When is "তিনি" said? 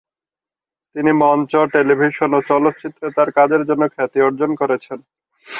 0.95-1.11